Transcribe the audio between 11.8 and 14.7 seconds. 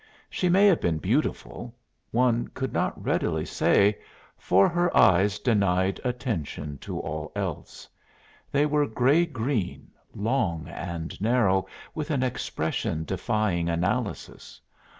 with an expression defying analysis.